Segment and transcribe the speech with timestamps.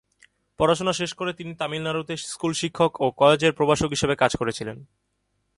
[0.59, 4.77] পড়াশোনা শেষ করে তিনি তামিলনাড়ুতে স্কুল শিক্ষক এবং কলেজের প্রভাষক হিসাবে কাজ করেছিলেন।